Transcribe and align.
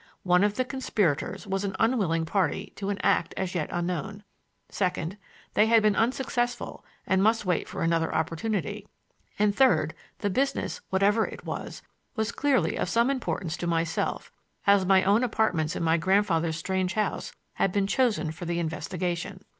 One 0.23 0.43
of 0.43 0.55
the 0.55 0.65
conspirators 0.65 1.45
was 1.45 1.63
an 1.63 1.75
unwilling 1.77 2.25
party 2.25 2.73
to 2.77 2.89
an 2.89 2.97
act 3.03 3.35
as 3.37 3.53
yet 3.53 3.69
unknown; 3.71 4.23
second, 4.67 5.15
they 5.53 5.67
had 5.67 5.83
been 5.83 5.95
unsuccessful 5.95 6.83
and 7.05 7.21
must 7.21 7.45
wait 7.45 7.67
for 7.67 7.83
another 7.83 8.11
opportunity; 8.11 8.87
and 9.37 9.55
third, 9.55 9.93
the 10.17 10.31
business, 10.31 10.81
whatever 10.89 11.27
it 11.27 11.45
was, 11.45 11.83
was 12.15 12.31
clearly 12.31 12.77
of 12.79 12.89
some 12.89 13.11
importance 13.11 13.55
to 13.57 13.67
myself, 13.67 14.31
as 14.65 14.87
my 14.87 15.03
own 15.03 15.23
apartments 15.23 15.75
in 15.75 15.83
my 15.83 15.97
grandfather's 15.97 16.57
strange 16.57 16.95
house 16.95 17.33
had 17.53 17.71
been 17.71 17.85
chosen 17.85 18.31
for 18.31 18.45
the 18.45 18.57
investigation. 18.57 19.43